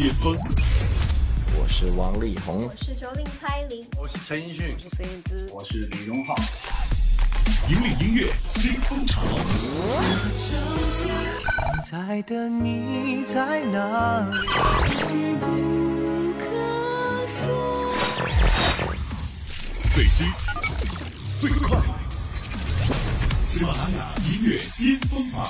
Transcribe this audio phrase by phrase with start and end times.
[0.00, 0.34] 巅峰。
[1.58, 6.34] 我是王力宏，我是九零蔡琳，我是陈奕迅，我是燕姿，我是李荣浩。
[7.68, 9.20] 引领音乐新风潮。
[11.84, 15.36] 在的你在哪里？
[19.92, 20.26] 最新
[21.38, 21.78] 最快，
[23.44, 25.46] 喜马拉雅音乐巅峰榜。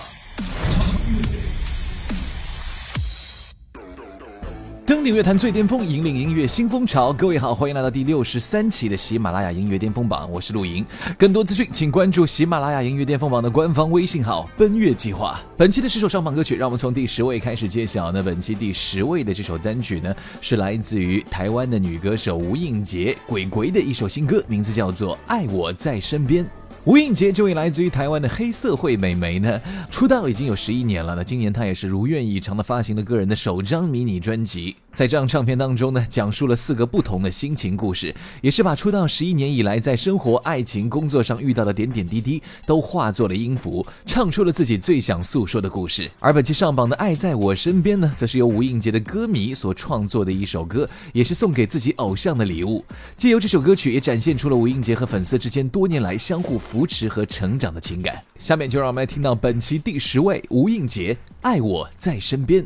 [4.90, 7.12] 登顶乐坛最巅峰，引领音乐新风潮。
[7.12, 10.84] 各位好，欢迎来到第六十三期的喜马拉雅音乐巅峰榜，我是陆莹。
[11.16, 15.40] 更多资讯，请关注喜马拉雅音乐巅峰榜的官方微信号“奔月计划”。
[15.56, 18.10] 本期的十首上榜歌曲，让我们从第十位开始揭晓。
[18.10, 26.44] 那本期第十位的这首单曲呢，是来自于台湾的女歌手吴映洁鬼鬼的一首新歌，名字叫做《爱我在身边》。
[26.84, 31.14] 吴映洁这位来自于台湾的黑涩会美眉呢，出道已经有十一年了。
[31.14, 34.74] 那今年她也是如愿以偿的发行了个人的首张迷你专辑。
[34.92, 46.10] 在这张唱片当中呢，讲述了四个不同的心情故事，也是把出道十一年以来在生活、爱情、工作上遇到的点点滴滴都化作了音符，唱出了自己最想诉说的故事。
[46.20, 52.84] 而本期上榜的《爱在我身边》呢，则是由吴映洁的歌迷所创作的一首歌，也是送给自己偶像的礼物。
[53.16, 56.60] 借由这首歌曲，也展现出了吴映洁和粉丝之间多年来相互。
[56.60, 58.22] 扶持和成长的情感。
[58.38, 62.62] 下面就让我们来听到本期第十位吴映洁《爱我在身边》。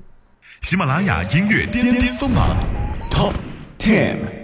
[0.65, 2.57] 喜马拉雅音乐巅巅峰榜
[3.11, 3.35] Top
[3.79, 4.44] Ten。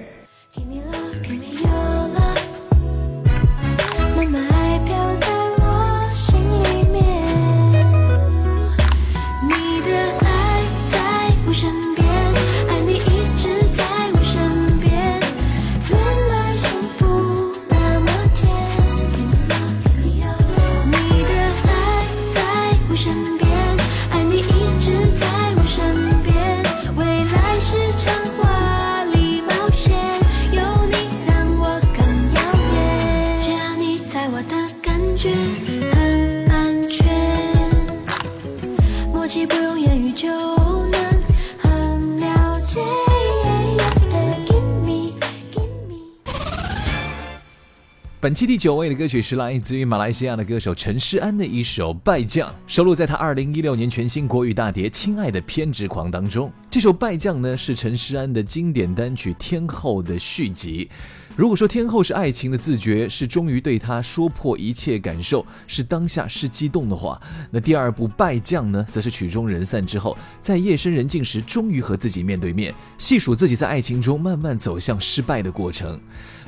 [48.22, 56.52] 本期第九位的歌曲是来自于马来西亚的歌手陈诗安的一首《败将》，收录在他二零一六年全新国语大碟《亲爱的偏执狂》当中。
[56.70, 60.90] 这首《败将》呢是陈诗安的经典单曲《天后》的续集。
[61.36, 67.18] 如果说天后是爱情的自觉，是终于对他说破一切感受，是当下是激动的话，
[67.50, 75.98] 那第二部《败将》呢，则是曲终人散之后，在夜深人静时，终于和自己面对面，细数自己在爱情中慢慢走向失败的过程。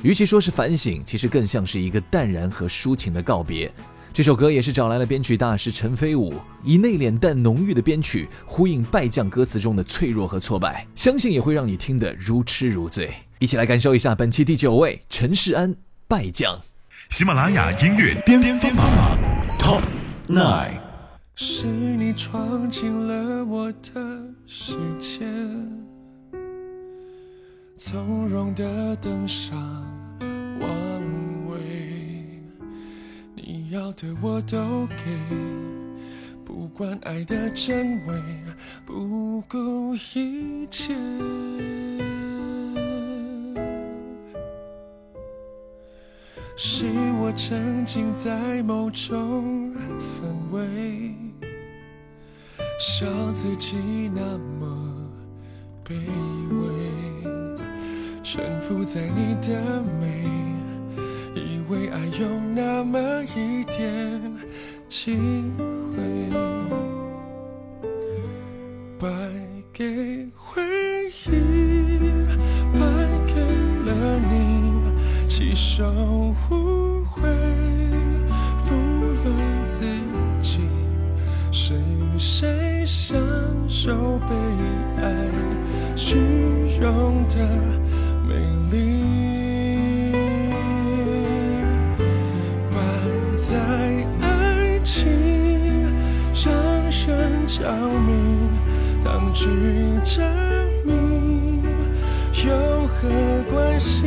[0.03, 3.72] 与其说是反省，其实更像是一个淡然和抒情的告别。
[4.12, 13.10] 这首歌也是找来了编曲大师陈飞武，以内敛但浓郁的编曲呼应败将歌词中的脆弱和挫败，相信也会让你听得如痴如醉。
[13.42, 15.75] 一起来感受一下本期第九位陈世安
[16.06, 16.54] 《败将》。
[17.10, 18.86] 喜马拉雅音乐巅巅巅榜
[19.58, 19.82] Top
[20.28, 20.78] Nine。
[21.34, 23.91] 是你闯进了我的
[24.47, 25.26] 世界。
[27.76, 29.59] 从容的登上
[30.60, 31.59] 王位，
[33.34, 35.04] 你要的我都给，
[36.44, 38.22] 不管爱的真伪，
[38.86, 40.94] 不顾一切。
[46.54, 46.86] 是
[47.20, 51.14] 我沉浸在某种氛围，
[52.78, 54.66] 笑自己那么
[55.84, 55.94] 卑
[56.50, 56.62] 微。
[58.22, 60.24] 沉浮在你的美，
[61.34, 62.98] 以为爱有那么
[63.34, 64.20] 一点
[64.88, 65.16] 机
[65.96, 66.30] 会，
[68.98, 69.08] 败
[103.82, 104.04] 何关系？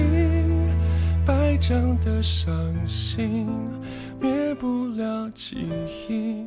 [1.25, 3.47] 败将的伤心，
[4.19, 5.67] 灭不了记
[6.07, 6.45] 忆，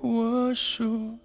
[0.00, 1.18] 我输。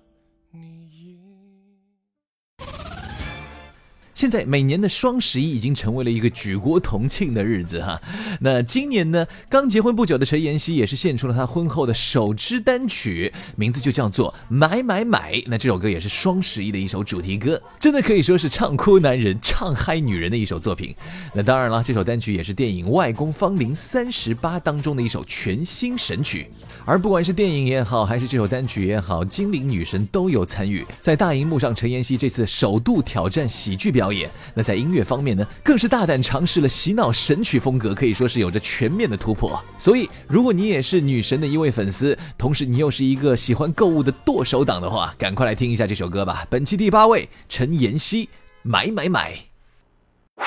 [4.16, 8.02] 现在每年的双十一已经成为了一个举国同庆的日子哈。
[8.40, 15.34] 那今年呢，刚结婚不久的陈妍希也是献出了她婚后的首支单曲，名字就叫做《买买买》。
[15.48, 20.96] 那这首歌也是双十一的一首主题歌，真的可以说是唱哭男人、唱嗨女人的一首作品。
[21.34, 26.50] 那当然了，这首单曲也是电影《外公芳龄三十八》当中的一首全新神曲。
[26.86, 30.86] 而不管是电影也好，还是这首单曲也好，精灵女神都有参与。
[31.00, 34.30] 在大荧幕上，陈妍希这次首度挑战喜剧表演。
[34.54, 39.60] 那在音乐方面呢，更是大胆尝试了洗脑神曲风格，可以说是有着全面的突破。
[39.78, 46.46] 所以，如果你也是女神的一位粉丝，同时你又是一个喜欢购物的剁手党的话，赶快来听一下这首歌吧。
[46.50, 48.30] 本期第八位，陈妍希，
[48.62, 49.34] 买买买。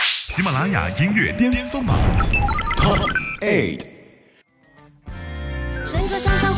[0.00, 1.98] 喜马拉雅音乐巅峰榜
[2.76, 3.00] Top
[3.40, 3.97] Eight。
[5.90, 6.57] 整个商场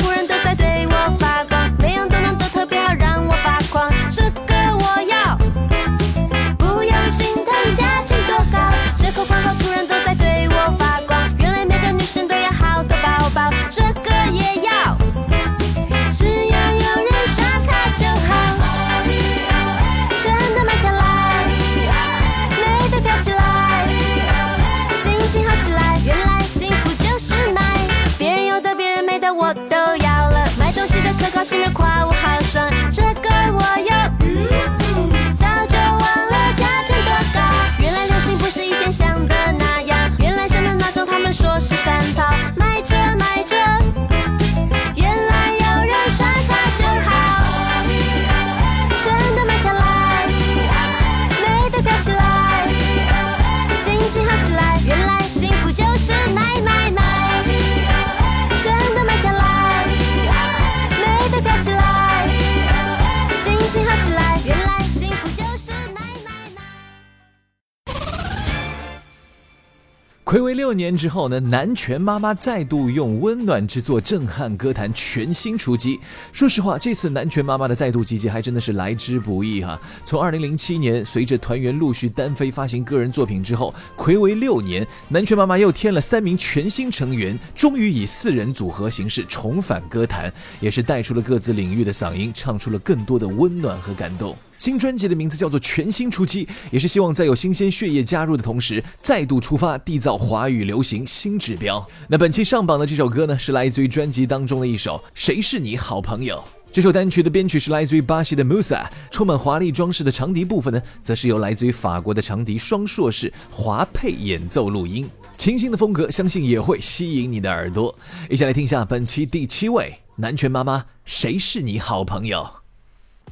[70.61, 75.99] 六年之后呢，南拳妈妈再度用温暖之作震撼歌坛，全新出击。
[76.31, 79.81] 说实话，这次南拳妈妈的再度集结还真的是来之不易哈。
[80.05, 94.37] 从二零零七年随着团员陆续单飞发行个人作品之后，暌违六年，南拳妈妈又添了三名全新成员，终于以四人组合形式重返歌坛，也是带出了各自领域的嗓音，唱出了更多的温暖和感动。
[94.61, 101.83] 新专辑的名字叫做《全新出击》，也是希望在有新鲜血液加入的同时，再度出发，缔造华语流行新指标。
[102.07, 106.35] 那本期上榜的这首歌呢，是来自于专辑当中的一首《谁是你好朋友》。
[106.71, 115.09] 这首单曲的编曲是来自于巴西的 Musa，充满华丽装饰的长笛部分呢，则是由来自于法国的长笛双硕士华佩演奏录音。
[115.37, 117.97] 清新的风格，相信也会吸引你的耳朵。
[118.29, 122.41] 一起来听一下本期第七位南拳妈妈《谁是你好朋友》。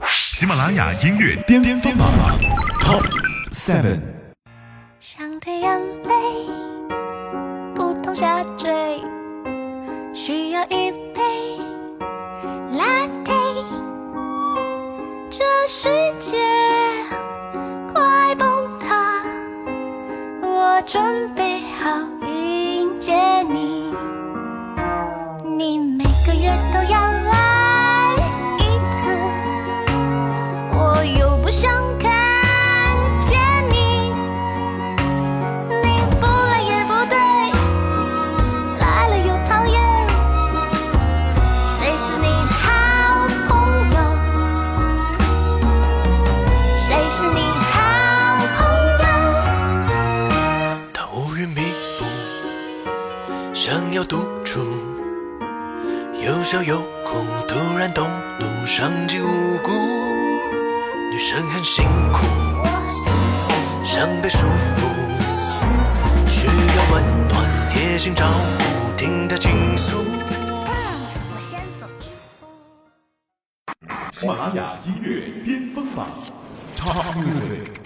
[0.07, 2.07] 喜马拉雅音乐巅巅峰榜
[2.81, 3.03] Top
[3.51, 3.99] Seven。
[4.99, 6.13] 想对眼泪
[7.75, 9.01] 不痛下坠，
[10.13, 11.21] 需要一杯
[12.73, 13.65] latte。
[15.29, 16.37] 这世界
[17.93, 19.21] 快崩塌，
[20.41, 21.89] 我准备好
[22.25, 23.93] 迎接你。
[25.43, 27.08] 你每个月都要
[56.49, 59.69] 又笑又哭，突然动怒，伤及无辜。
[61.11, 62.25] 女生很辛苦，
[63.83, 64.81] 想被束缚，
[66.27, 66.51] 需要
[66.91, 68.25] 温暖，贴心照
[68.57, 69.99] 顾，听她倾诉。
[69.99, 72.09] 我先走一
[72.41, 72.47] 步。
[74.11, 76.07] 喜马拉雅音乐巅峰榜
[76.75, 77.78] Top Music。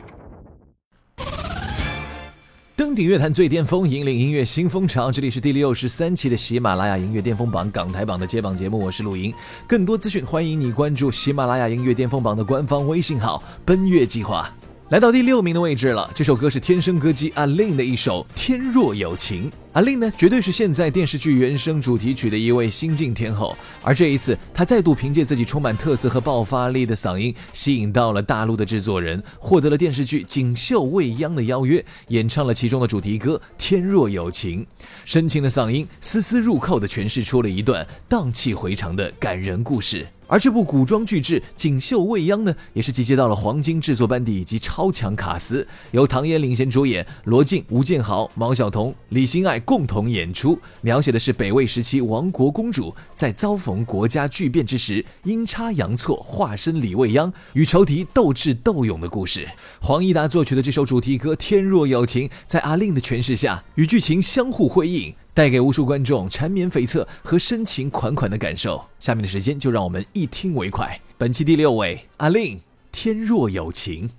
[2.84, 5.10] 登顶乐坛最巅峰，引领音乐新风潮。
[5.10, 9.34] 这里是第六十三期的喜马拉雅音乐巅峰榜港台榜的揭榜节目，我是陆莹。
[9.66, 14.52] 更多资讯，欢迎你关注喜马拉雅音乐巅峰榜的官方微信号“奔月计划”。
[14.90, 19.50] 来到第六名的位置了，这首歌是天生歌姬阿令的一首《天若有情》。
[19.72, 23.56] 阿令呢，绝对是现在电视剧原声主题曲的一位新晋天后。
[23.82, 34.62] 而这一次，她再度凭借自己充满特色和爆发力的嗓音，吸引到了大陆的制作人，获得了电视剧《锦绣未央》的邀约，演唱了其中的主题歌《天若有情》。
[35.06, 40.06] 深情的嗓音，丝丝入扣地诠释出了一段荡气回肠的感人故事。
[40.28, 59.48] 而这部古装巨制《锦绣未央》呢，也是集结到了黄金制作班底以及超强卡司，由唐嫣领衔主演，罗晋、吴建豪、毛晓彤、李心爱共同演出，描写的是北魏时期亡国公主在遭逢国家巨变之时，阴差阳错化身李未央，与仇敌斗智斗勇的故事。
[59.82, 65.14] 黄义达作曲的这首主题歌《天若有情》，在阿令的诠释下，与剧情相互辉映。
[65.34, 68.86] 带给无数观众缠绵悱恻和深情款款的感受。
[69.00, 71.00] 下面的时间就让我们一听为快。
[71.18, 72.58] 本期第六位，阿令
[72.92, 74.10] 《天若有情》。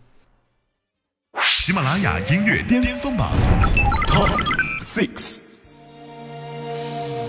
[1.42, 3.32] 喜马拉雅音乐巅峰榜
[4.08, 4.28] Top
[4.80, 5.40] Six。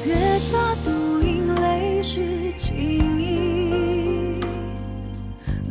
[0.05, 4.39] 月下独饮泪湿青衣，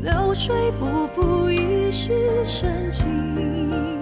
[0.03, 3.94] 流水不负一世深情。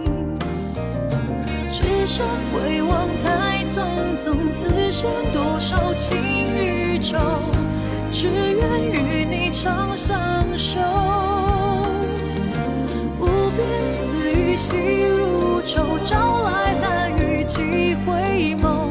[1.83, 3.83] 只身回望太匆
[4.17, 6.17] 匆，此生多少情
[6.57, 7.19] 与愁，
[8.11, 10.17] 只愿与你长相
[10.57, 10.81] 守。
[13.21, 18.91] 无边丝雨细如愁，朝来寒雨几回眸，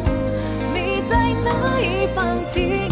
[0.73, 2.90] 你在哪一方停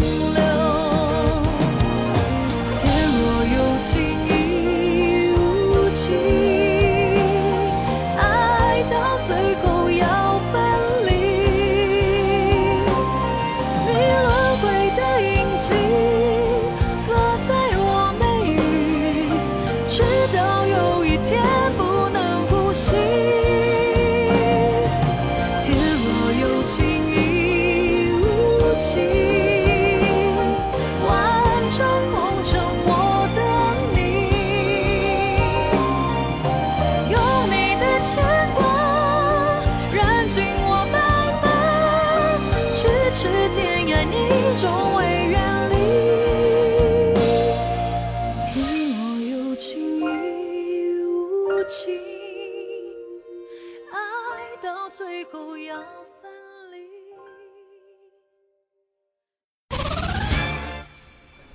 [54.90, 55.78] 最后要
[56.20, 56.30] 分
[56.72, 56.78] 离。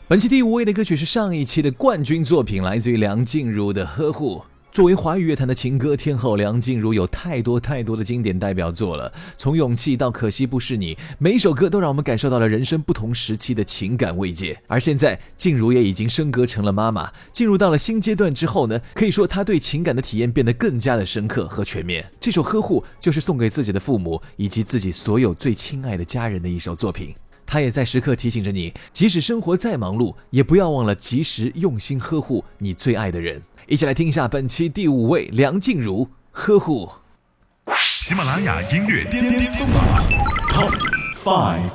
[0.07, 4.37] 本期第五位的歌曲是上一期的冠军作品，来自于梁静茹的《呵护》。
[4.75, 9.09] 作为华语乐坛的情歌天后，梁静茹有太多太多的经典代表作了。
[9.37, 14.61] 从《勇气》到《可惜不是你》，每一首歌都让我们感受到了人生不同时期的情感慰藉。
[14.67, 22.05] 而现在，静茹也已经升格成了妈妈，进入到了新阶段之后呢，可以说她对情感的体验变得更加的深刻和全面。
[22.19, 27.15] 这首《呵护》就是送给自己的父母以及自己所有最亲爱的家人的一首作品。
[27.47, 33.41] 他也在时刻提醒着你，即使生活再忙碌，也不要忘了及时用心呵护你最爱的人。
[33.67, 36.87] 一起来听一下本期第五位梁静茹《呵护》。
[37.75, 39.83] 喜马拉雅音乐巅巅峰榜
[40.51, 40.71] Top
[41.15, 41.71] Five。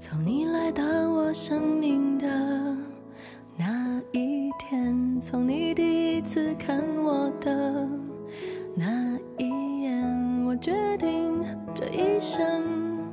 [0.00, 2.26] 从你来到我生命的
[3.56, 7.88] 那一天，从你第一次看我的
[8.74, 13.12] 那一眼，我决定这一生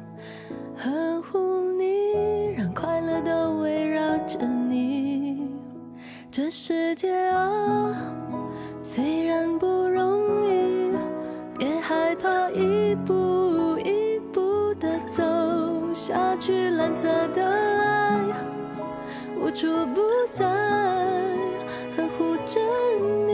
[0.76, 1.13] 呵
[6.36, 7.96] 这世界啊，
[8.84, 10.90] 虽然不容易，
[11.60, 15.24] 别害怕一步一步的走
[15.94, 18.20] 下去，蓝色的爱
[19.40, 20.48] 无处不在，
[21.96, 22.60] 呵护着
[23.28, 23.34] 你。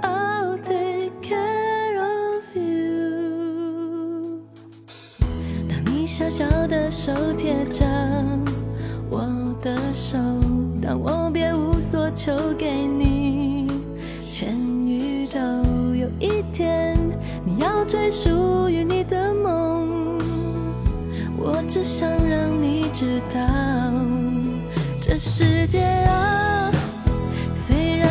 [0.00, 4.40] I'll take care of you。
[5.68, 7.84] 当你小小的手贴着
[12.24, 13.66] 求给你
[14.30, 14.54] 全
[14.86, 15.40] 宇宙。
[15.92, 16.96] 有一天
[17.44, 20.20] 你要追属于你的梦，
[21.36, 23.40] 我只想让你知道，
[25.00, 26.70] 这世界啊，
[27.56, 28.01] 虽然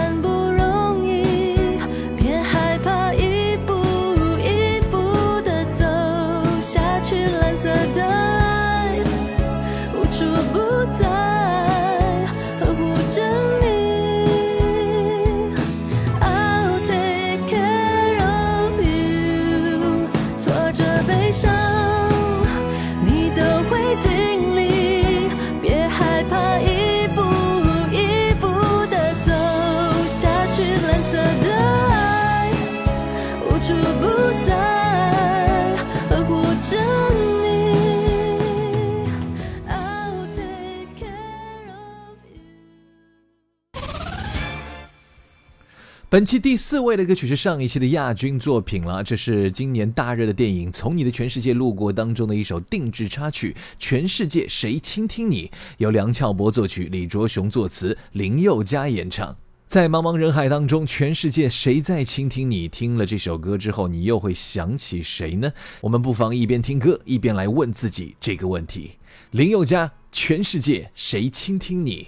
[46.11, 59.37] 本期第四位的歌曲是上一期的亚军作品了，这是今年大热的电影《从你的全世界路过》当中的一首定制插曲，《全世界谁倾听你》，由梁翘柏作曲，李卓雄作词，林宥嘉演唱。
[59.67, 62.67] 在茫茫人海当中，全世界谁在倾听你？
[62.67, 65.53] 听了这首歌之后，你又会想起谁呢？
[65.79, 68.91] 我们不妨一边听歌，一边来问自己这个问题。
[69.31, 72.03] 林宥嘉，《全世界谁倾听你》。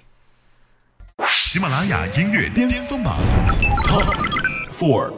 [1.29, 3.19] 喜马拉雅音乐巅峰榜
[3.83, 4.03] Top
[4.71, 5.11] Four。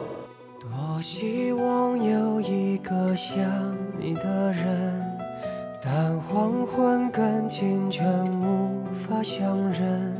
[0.60, 3.40] 多希望有一个像
[3.98, 5.18] 你的人，
[5.82, 10.14] 但黄昏跟清晨无法相认。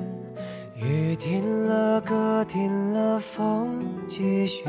[0.75, 4.65] 雨停了，歌停了，风继续，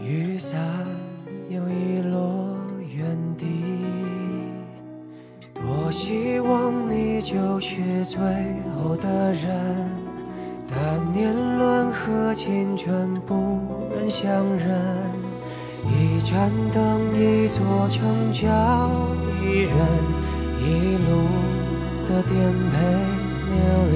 [0.00, 0.58] 雨伞
[1.50, 2.56] 又遗落
[2.94, 3.46] 原地。
[5.54, 8.20] 多希望你就是最
[8.76, 9.90] 后的人，
[10.68, 14.80] 但年轮和青春不忍相认。
[15.86, 18.48] 一盏灯，一座城，叫
[19.42, 19.76] 一人，
[20.58, 21.28] 一路
[22.08, 22.32] 的颠
[22.70, 22.74] 沛
[23.50, 23.54] 流
[23.92, 23.94] 离。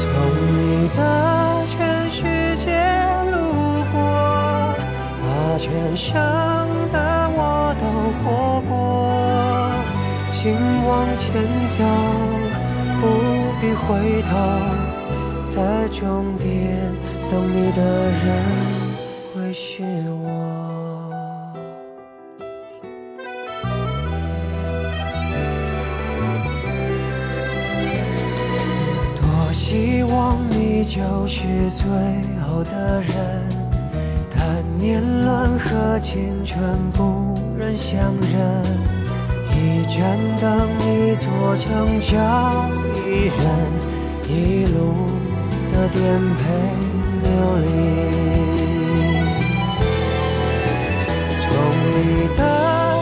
[0.00, 0.04] 从
[0.56, 0.98] 你的
[1.66, 2.16] 全世
[2.56, 2.66] 界
[3.30, 3.36] 路
[3.92, 3.96] 过，
[5.20, 5.26] 把
[5.58, 6.14] 全盛
[6.90, 6.96] 的
[7.36, 7.38] 我
[7.78, 7.82] 都
[8.18, 8.24] 活
[8.68, 8.72] 过。
[10.30, 10.54] 请
[10.86, 11.26] 往前
[11.68, 11.76] 走，
[13.00, 13.06] 不
[13.60, 14.30] 必回头，
[15.46, 16.92] 在终点
[17.30, 18.20] 等你的人
[19.34, 20.26] 会是我。
[29.16, 31.86] 多希望你就是最
[32.44, 33.48] 后的人，
[34.36, 36.60] 但年轮和青春
[36.92, 39.07] 不忍相认。
[39.58, 42.14] 一盏灯，一座城，叫
[43.04, 43.36] 一人，
[44.28, 44.78] 一路
[45.72, 45.98] 的颠
[46.36, 46.42] 沛
[47.24, 47.26] 流
[47.58, 47.66] 离。
[51.40, 51.44] 从
[51.90, 51.96] 你
[52.36, 52.40] 的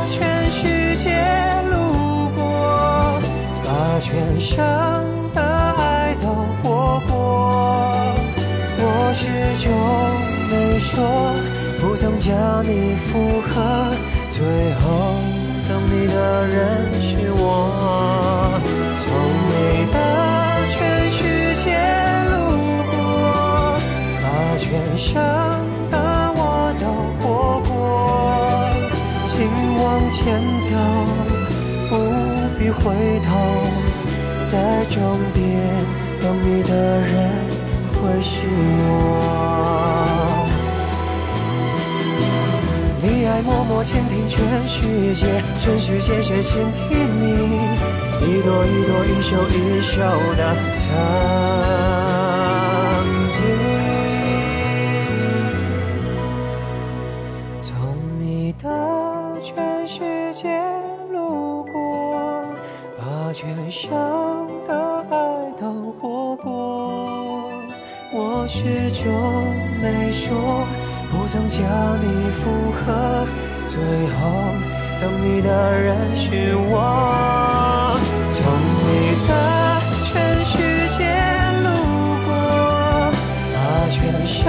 [0.08, 0.16] 全
[0.50, 1.04] 世界
[1.70, 1.74] 路
[2.34, 2.40] 过，
[3.62, 3.68] 把
[4.00, 4.54] 全盛
[5.34, 6.24] 的爱都
[6.62, 6.64] 活
[7.06, 7.12] 过。
[8.78, 8.82] 我
[9.12, 9.20] 始
[9.62, 9.64] 终
[10.48, 10.94] 没说，
[11.80, 13.54] 不曾将你附和，
[14.30, 14.40] 最
[14.80, 14.86] 后
[15.68, 17.42] 等你的人是我。
[18.98, 19.06] 从
[19.48, 19.52] 你
[19.92, 19.96] 的
[20.70, 20.76] 全
[21.10, 21.18] 世
[21.64, 21.66] 界
[22.30, 22.34] 路
[22.90, 22.94] 过，
[24.22, 24.24] 把
[24.56, 24.64] 全
[24.96, 25.08] 盛
[25.90, 25.94] 的
[26.36, 26.40] 我
[26.78, 26.84] 都
[27.18, 27.24] 活
[27.68, 27.70] 过。
[29.24, 29.34] 请
[29.76, 30.16] 往前
[30.62, 30.70] 走，
[31.90, 31.92] 不
[32.58, 32.84] 必回
[33.24, 33.28] 头，
[34.44, 34.54] 在
[34.86, 34.94] 终
[35.34, 35.44] 点
[36.22, 37.12] 等你的人
[37.94, 38.46] 会是
[38.78, 38.86] 我。
[43.36, 45.26] 你爱默默倾听全世界，
[45.58, 46.88] 全世界谁倾听
[47.20, 47.34] 你？
[48.22, 50.00] 一朵一朵，一首一首
[50.38, 50.88] 的曾
[53.30, 53.44] 经。
[57.60, 57.76] 从
[58.18, 58.64] 你的
[59.42, 60.58] 全世界
[61.12, 62.42] 路过，
[62.96, 63.90] 把全盛
[64.66, 65.14] 的爱
[65.60, 67.52] 都活过。
[68.14, 69.04] 我始终
[69.82, 70.66] 没说，
[71.16, 71.64] 不曾将
[72.00, 73.26] 你附和，
[73.66, 74.20] 最后
[75.00, 75.48] 等你的
[75.80, 77.98] 人是我。
[78.30, 78.44] 从
[78.84, 78.86] 你
[79.26, 79.30] 的
[80.04, 80.52] 全世
[80.96, 81.00] 界
[81.64, 81.66] 路
[82.26, 82.28] 过，
[83.54, 83.56] 把
[83.88, 84.44] 全盛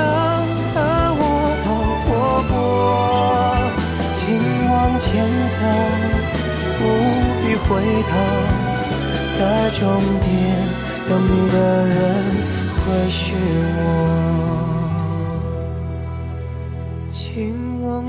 [0.75, 0.77] 的
[1.17, 1.21] 我
[1.63, 1.67] 都
[2.03, 2.06] 活
[2.51, 2.53] 过。
[4.13, 4.19] 请
[4.69, 5.08] 往前
[5.49, 5.58] 走，
[6.77, 6.82] 不
[7.41, 7.67] 必回
[8.03, 8.12] 头，
[9.39, 9.39] 在
[9.71, 9.82] 终
[10.21, 10.30] 点
[11.08, 11.56] 等你的
[11.88, 11.95] 人。
[12.86, 13.34] 会是
[13.80, 14.56] 我，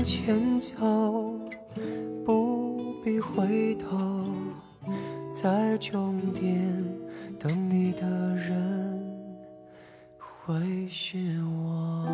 [0.09, 0.73] 前走，
[2.25, 4.25] 不必回头，
[5.31, 6.83] 在终点
[7.37, 8.99] 等你的人
[10.17, 12.07] 会是我。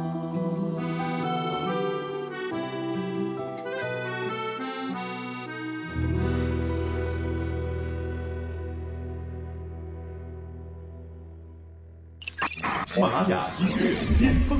[12.85, 14.59] 喜马拉雅音乐巅峰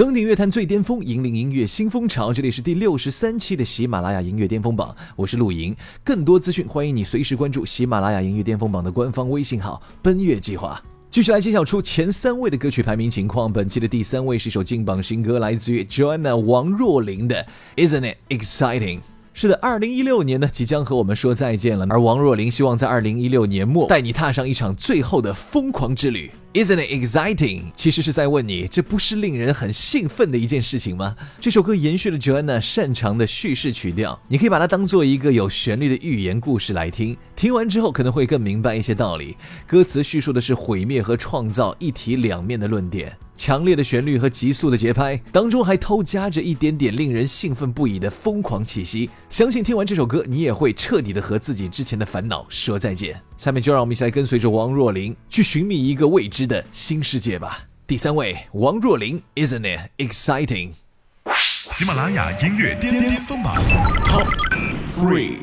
[0.00, 2.32] 登顶乐坛最巅峰，引领音乐新风潮。
[2.32, 5.76] 这里是第六十三期的喜马拉雅音乐巅峰榜，我是陆莹。
[6.02, 10.82] 更多资讯，欢迎你随时关注喜马拉雅音乐巅峰榜的官方微信号“奔月计划”。
[11.10, 13.52] 继续来揭晓出前三位的歌曲排名情况。
[13.52, 17.46] 本期的第三位是首劲榜新歌，来自于 Joanna 王若琳的
[17.86, 18.98] 《Isn't It Exciting》。
[19.32, 26.30] 是的，二零一六年呢即将和我们说再见了，而王若琳希望在二零一六年末带你踏上一场最后的疯狂之旅。
[26.52, 27.62] Isn't it exciting？
[27.76, 31.14] 其实是在问你，这不是令人很兴奋的一件事情吗？
[31.40, 39.36] 这首歌延续了 Joanna 擅长的叙事曲调，你可以把它当做一个有旋律的寓言故事来听，听完之后可能会更明白一些道理。
[39.64, 49.08] 歌词叙述的是毁灭和创造一体两面的论点，强烈的旋律和急速的节拍当中还偷夹着一点点令人兴奋不已的疯狂气息。
[49.30, 53.18] 相信听完这首歌，你也会彻底的和自己之前的烦恼说再见。
[53.38, 57.64] 下面就让我们一起来跟随着王若琳去寻觅一个未知的新世界吧。
[57.86, 60.72] 第三位，王若琳，Isn't it exciting？
[61.34, 63.56] 喜马拉雅音乐巅巅峰榜
[64.04, 64.28] Top
[64.94, 65.38] Three。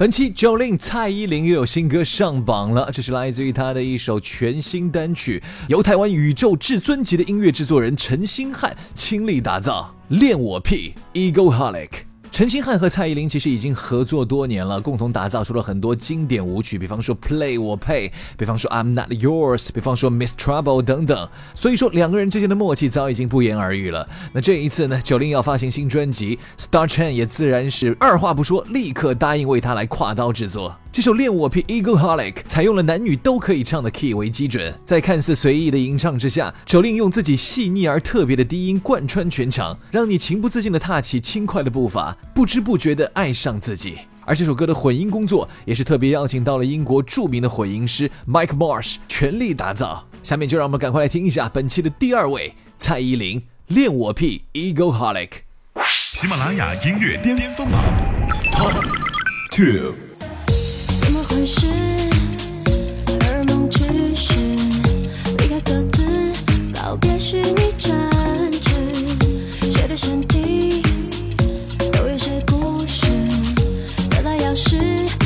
[0.00, 11.88] 本期 Jolin 蔡依林又有新歌上榜了，这是来自于她的一首全新单曲，由台湾宇宙至尊级的音乐制作人陈星汉倾力打造，《恋我癖 Egoholic》。
[12.32, 21.28] 陈星汉和蔡依林其实已经合作多年了，共同打造出了很多经典舞曲，比方说《Play 我配》，比方说《I'm Not Yours》，比方说《Miss Trouble》等等。
[21.54, 24.08] 所以说两个人之间的默契早已经不言而喻了。
[24.32, 30.74] 那这一次呢，九零要发行新专辑，Star Chen 也自然是二话不说，立刻答应为他来跨刀制作。
[30.92, 43.98] 这首《恋我癖 Egoholic》采用了男女都可以唱的 key 为基准，在看似随意的吟唱之下，九令用自己细腻而特别的低音贯穿全场，让你情不自禁地踏起轻快的步伐，不知不觉地爱上自己。
[44.24, 50.04] 而这首歌的混音工作也是特别邀请到了英国著名的混音师 Mike Marsh 全力打造。
[50.24, 55.28] 下面就让我们赶快来听一下本期的第二位蔡依林《恋我癖 Egoholic》。
[55.88, 57.80] 喜马拉雅音乐巅峰榜
[58.50, 58.74] Top
[59.52, 60.09] Two。
[61.42, 61.46] 而
[63.48, 63.80] 梦只
[64.14, 64.34] 是
[65.38, 66.04] 离开，各自
[66.74, 67.18] 告别。
[67.18, 67.96] 虚拟、真
[68.52, 68.68] 挚，
[69.72, 70.82] 谁的身体
[71.92, 73.06] 都有些故事，
[74.10, 75.19] 得到钥匙。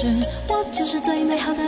[0.00, 0.06] 是，
[0.46, 1.67] 我就是最美好的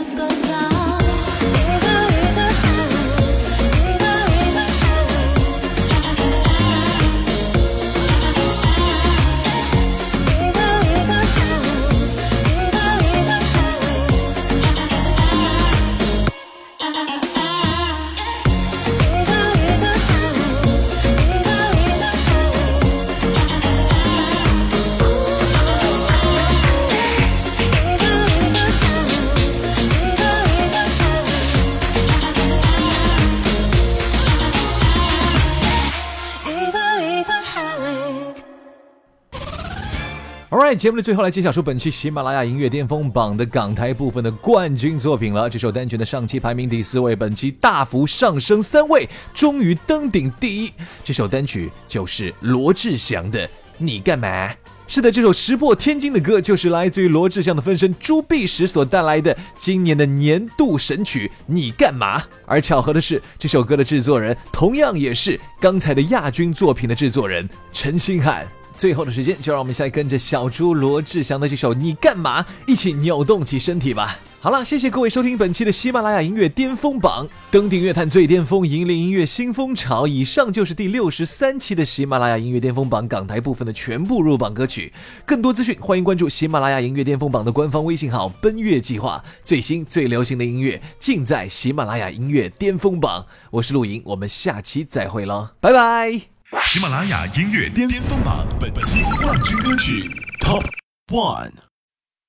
[40.71, 45.49] Alright，节目的最后来揭晓出本期喜马拉雅音乐巅峰榜的港台部分的冠军作品了。
[45.49, 50.71] 这首单曲的上期排名第四位，本期大幅上升三位，终于登顶第一。
[51.03, 53.45] 这首单曲就是罗志祥的
[53.79, 54.47] 《你干嘛》。
[54.87, 62.21] 是的，这首石破天惊的歌，就是来自于罗志祥的分身朱碧石所带来的今年的年度神曲《你干嘛》。
[62.45, 68.47] 而巧合的是，这首歌的制作人同样也是刚才的亚军作品的制作人陈星汉。
[68.75, 74.19] 最后的时间，就让我们现在跟着小猪罗志祥的这首《你干嘛》一起扭动起身体吧。
[74.39, 80.07] 好了，谢谢各位收听本期的喜马拉雅音乐巅峰榜，登顶乐坛最巅峰，引领音乐新风潮。
[80.07, 84.91] 以上就是第六十三期的喜马拉雅音乐巅峰榜港台部分的全部入榜歌曲。
[85.27, 93.27] 更多资讯，欢迎关注喜马拉雅音乐巅峰榜的官方微信号“奔月计划”，最新最流行的音乐尽在喜马拉雅音乐巅峰榜。
[93.51, 96.40] 我是陆莹，我们下期再会喽，拜拜。
[96.65, 100.09] 喜马拉雅音乐巅峰榜本期冠军歌曲
[100.41, 100.65] Top
[101.07, 101.53] One。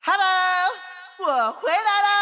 [0.00, 0.24] Hello，
[1.18, 2.12] 我回来啦。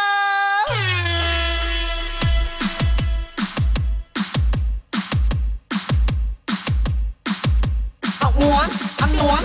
[8.39, 8.71] 暖，
[9.17, 9.45] 暖，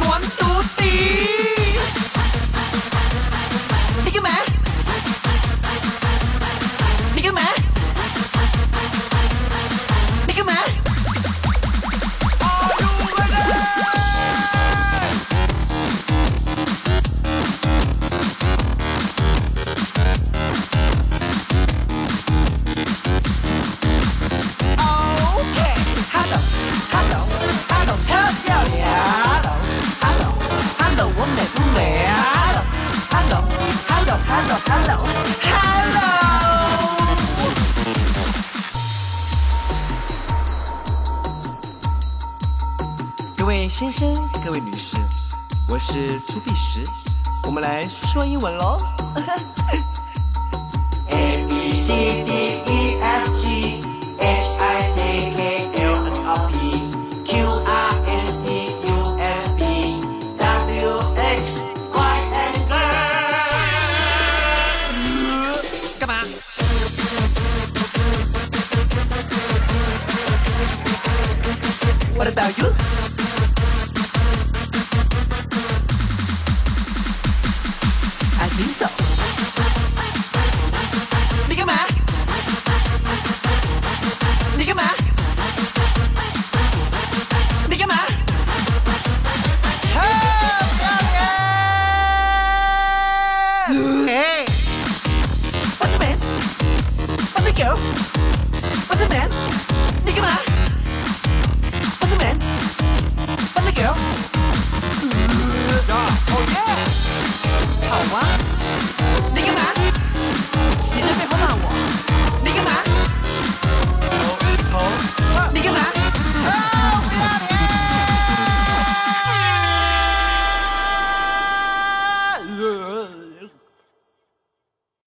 [0.00, 1.65] 暖到底。
[44.46, 44.96] 各位女士，
[45.68, 46.84] 我是朱碧石，
[47.42, 48.80] 我们来说英文喽。
[51.08, 53.82] A B C D E F G
[54.16, 56.54] H I J K L N O P
[57.24, 59.16] Q R S T U
[59.58, 59.60] V
[60.38, 61.98] W X Y
[62.30, 62.70] and Z。
[65.98, 66.22] 干嘛
[72.14, 72.70] ？What about you?